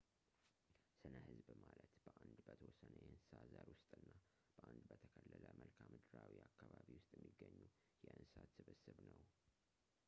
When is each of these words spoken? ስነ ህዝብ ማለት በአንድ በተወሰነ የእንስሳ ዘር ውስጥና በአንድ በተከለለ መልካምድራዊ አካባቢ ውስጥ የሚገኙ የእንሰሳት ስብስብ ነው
ስነ 0.99 1.13
ህዝብ 1.27 1.47
ማለት 1.63 1.91
በአንድ 2.05 2.37
በተወሰነ 2.47 2.93
የእንስሳ 3.01 3.33
ዘር 3.51 3.67
ውስጥና 3.73 4.07
በአንድ 4.55 4.81
በተከለለ 4.89 5.43
መልካምድራዊ 5.61 6.33
አካባቢ 6.47 6.87
ውስጥ 6.99 7.11
የሚገኙ 7.19 7.55
የእንሰሳት 8.07 8.49
ስብስብ 8.59 8.97
ነው 9.09 9.19